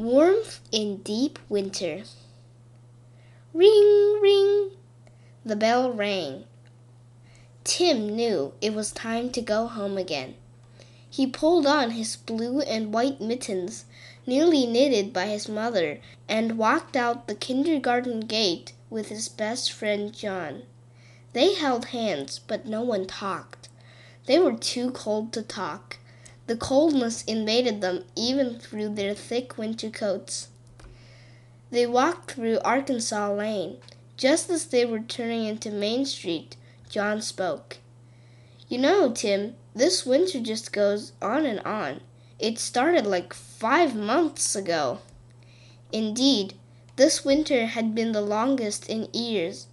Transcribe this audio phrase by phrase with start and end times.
[0.00, 2.04] Warmth in deep winter.
[3.52, 4.70] Ring, ring.
[5.44, 6.44] The bell rang.
[7.64, 10.36] Tim knew it was time to go home again.
[11.10, 13.84] He pulled on his blue and white mittens,
[14.26, 20.14] newly knitted by his mother, and walked out the kindergarten gate with his best friend
[20.14, 20.62] John.
[21.34, 23.68] They held hands, but no one talked.
[24.24, 25.98] They were too cold to talk.
[26.46, 30.48] The coldness invaded them even through their thick winter coats.
[31.70, 33.76] They walked through Arkansas Lane.
[34.16, 36.56] Just as they were turning into Main Street,
[36.88, 37.78] John spoke.
[38.68, 42.00] You know, Tim, this winter just goes on and on.
[42.38, 44.98] It started like five months ago.
[45.92, 46.54] Indeed,
[46.96, 49.68] this winter had been the longest in years.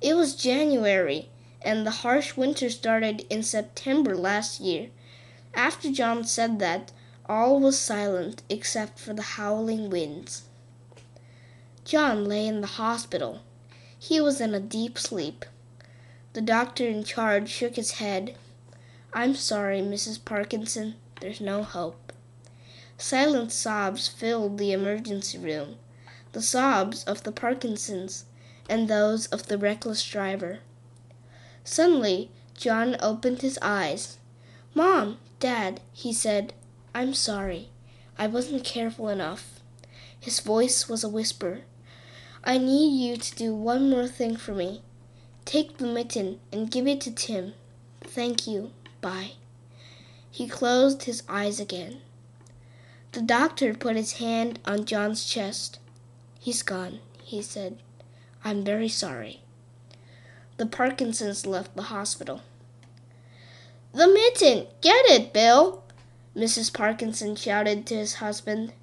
[0.00, 1.28] It was January,
[1.62, 4.88] and the harsh winter started in September last year.
[5.56, 6.92] After John said that,
[7.28, 10.42] all was silent except for the howling winds.
[11.82, 13.40] John lay in the hospital.
[13.98, 15.46] He was in a deep sleep.
[16.34, 18.36] The doctor in charge shook his head.
[19.14, 20.22] I'm sorry, Mrs.
[20.22, 20.96] Parkinson.
[21.20, 22.12] There's no hope.
[22.98, 25.76] Silent sobs filled the emergency room,
[26.32, 28.24] the sobs of the Parkinsons
[28.68, 30.58] and those of the reckless driver.
[31.64, 34.18] Suddenly, John opened his eyes.
[34.74, 36.54] Mom, Dad, he said,
[36.94, 37.68] I'm sorry.
[38.18, 39.60] I wasn't careful enough.
[40.18, 41.60] His voice was a whisper.
[42.42, 44.82] I need you to do one more thing for me.
[45.44, 47.54] Take the mitten and give it to Tim.
[48.00, 48.70] Thank you.
[49.00, 49.32] Bye.
[50.30, 51.98] He closed his eyes again.
[53.12, 55.78] The doctor put his hand on John's chest.
[56.40, 57.78] He's gone, he said.
[58.44, 59.40] I'm very sorry.
[60.56, 62.42] The Parkinsons left the hospital.
[63.96, 64.66] The mitten!
[64.82, 65.82] Get it, Bill!
[66.36, 66.70] Mrs.
[66.70, 68.74] Parkinson shouted to his husband.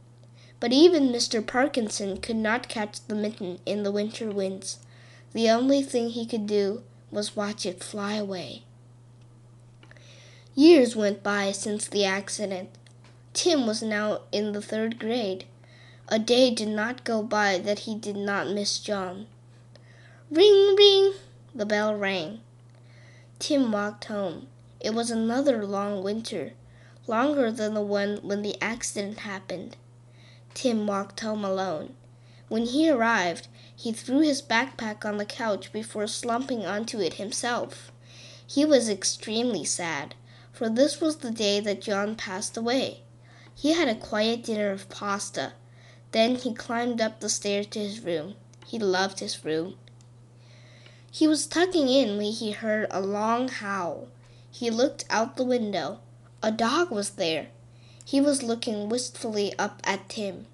[0.60, 1.46] But even Mr.
[1.46, 4.80] Parkinson could not catch the mitten in the winter winds.
[5.34, 8.64] The only thing he could do was watch it fly away.
[10.56, 12.72] Years went by since the accident.
[13.34, 15.46] Tim was now in the third grade.
[16.08, 19.28] A day did not go by that he did not miss John.
[20.32, 21.14] Ring, ring!
[21.54, 22.40] The bell rang.
[23.38, 24.48] Tim walked home.
[24.84, 26.54] It was another long winter,
[27.08, 29.78] longer than the one when the accident happened.
[30.54, 31.96] Tim walked home alone.
[32.50, 37.92] When he arrived, he threw his backpack on the couch before slumping onto it himself.
[38.46, 40.14] He was extremely sad
[40.54, 43.02] for this was the day that John passed away.
[43.56, 45.54] He had a quiet dinner of pasta.
[46.12, 48.36] Then he climbed up the stairs to his room.
[48.66, 49.78] He loved his room.
[51.12, 54.08] He was tucking in when he heard a long howl.
[54.56, 56.00] He looked out the window.
[56.44, 57.48] A dog was there.
[58.06, 60.46] He was looking wistfully up at Tim.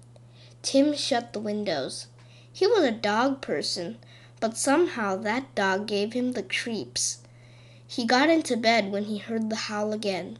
[0.62, 2.06] Tim shut the windows.
[2.50, 3.98] He was a dog person,
[4.40, 7.18] but somehow that dog gave him the creeps.
[7.86, 10.38] He got into bed when he heard the howl again.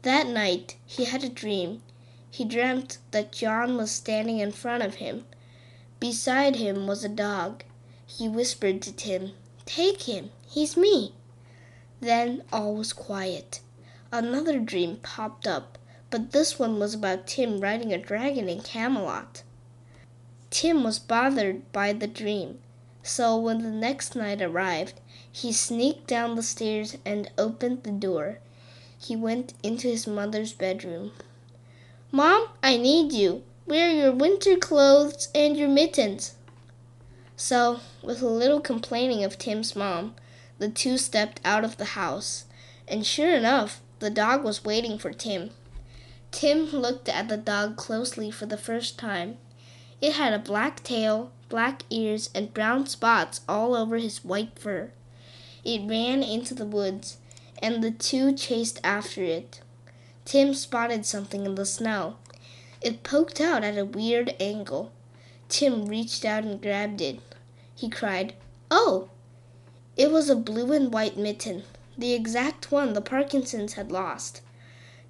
[0.00, 1.82] That night he had a dream.
[2.30, 5.26] He dreamt that John was standing in front of him.
[6.00, 7.64] Beside him was a dog.
[8.06, 9.32] He whispered to Tim,
[9.66, 11.12] Take him, he's me.
[12.00, 13.60] Then all was quiet.
[14.12, 15.78] Another dream popped up,
[16.10, 19.42] but this one was about Tim riding a dragon in Camelot.
[20.50, 22.60] Tim was bothered by the dream,
[23.02, 28.38] so when the next night arrived, he sneaked down the stairs and opened the door.
[28.98, 31.12] He went into his mother's bedroom.
[32.10, 33.42] Mom, I need you.
[33.66, 36.34] Wear your winter clothes and your mittens?
[37.36, 40.14] So, with a little complaining of Tim's mom,
[40.58, 42.44] the two stepped out of the house,
[42.88, 45.50] and sure enough, the dog was waiting for Tim.
[46.30, 49.38] Tim looked at the dog closely for the first time.
[50.00, 54.90] It had a black tail, black ears, and brown spots all over his white fur.
[55.64, 57.16] It ran into the woods,
[57.62, 59.60] and the two chased after it.
[60.24, 62.16] Tim spotted something in the snow.
[62.82, 64.92] It poked out at a weird angle.
[65.48, 67.20] Tim reached out and grabbed it.
[67.74, 68.34] He cried,
[68.70, 69.08] Oh!
[69.96, 71.62] It was a blue and white mitten,
[71.96, 74.42] the exact one the Parkinsons had lost.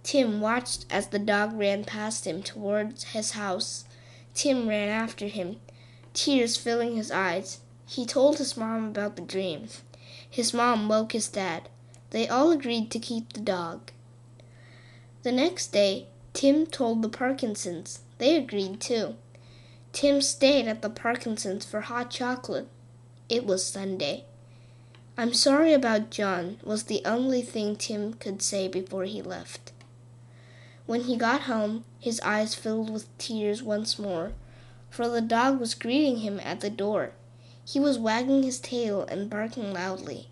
[0.04, 3.84] Tim watched as the dog ran past him towards his house.
[4.32, 5.56] Tim ran after him,
[6.14, 7.58] tears filling his eyes.
[7.84, 9.66] He told his mom about the dream.
[10.30, 11.68] His mom woke his dad.
[12.10, 13.90] They all agreed to keep the dog.
[15.24, 18.00] The next day, Tim told the Parkinsons.
[18.18, 19.16] They agreed too.
[19.92, 22.68] Tim stayed at the Parkinsons for hot chocolate.
[23.28, 24.24] It was Sunday.
[25.18, 29.72] I'm sorry about John was the only thing Tim could say before he left.
[30.84, 34.32] When he got home, his eyes filled with tears once more,
[34.90, 37.12] for the dog was greeting him at the door.
[37.64, 40.28] He was wagging his tail and barking loudly.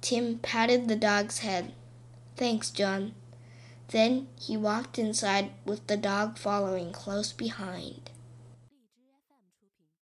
[0.00, 1.72] Tim patted the dog's head.
[2.36, 3.14] Thanks, John.
[3.88, 8.10] Then he walked inside with the dog following close behind.